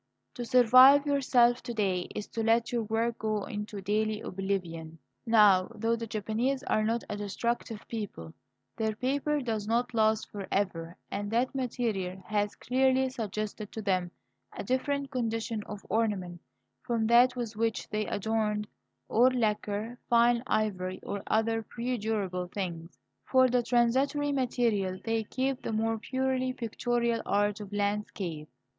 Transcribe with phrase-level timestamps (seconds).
[0.33, 4.97] To survive yourself, to day, is to let your work go into daily oblivion.
[5.27, 8.33] Now, though the Japanese are not a destructive people,
[8.77, 14.09] their paper does not last for ever, and that material has clearly suggested to them
[14.53, 16.41] a different condition of ornament
[16.81, 18.67] from that with which they adorned
[19.07, 22.97] old lacquer, fine ivory, or other perdurable things.
[23.23, 28.49] For the transitory material they keep the more purely pictorial art of landscape.